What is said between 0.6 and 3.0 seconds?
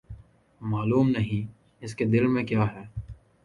معلوم نہیں، اس کے دل میں کیاہے؟